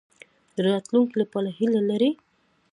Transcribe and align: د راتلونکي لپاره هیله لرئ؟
د 0.55 0.57
راتلونکي 0.67 1.15
لپاره 1.21 1.49
هیله 1.57 1.81
لرئ؟ 1.89 2.11